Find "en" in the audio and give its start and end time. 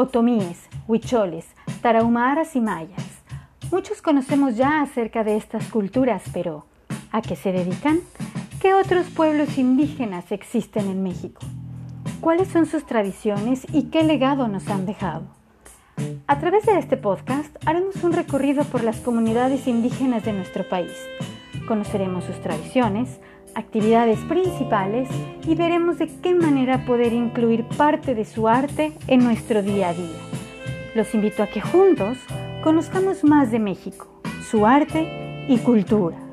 10.88-11.02, 29.08-29.24